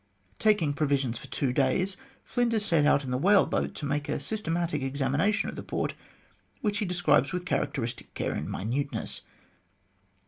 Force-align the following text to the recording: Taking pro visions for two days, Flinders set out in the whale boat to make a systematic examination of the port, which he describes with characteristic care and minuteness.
Taking 0.39 0.73
pro 0.73 0.87
visions 0.87 1.19
for 1.19 1.27
two 1.27 1.53
days, 1.53 1.95
Flinders 2.23 2.65
set 2.65 2.87
out 2.87 3.03
in 3.03 3.11
the 3.11 3.19
whale 3.19 3.45
boat 3.45 3.75
to 3.75 3.85
make 3.85 4.09
a 4.09 4.19
systematic 4.19 4.81
examination 4.81 5.47
of 5.47 5.55
the 5.55 5.61
port, 5.61 5.93
which 6.61 6.79
he 6.79 6.85
describes 6.85 7.31
with 7.31 7.45
characteristic 7.45 8.15
care 8.15 8.33
and 8.33 8.49
minuteness. 8.49 9.21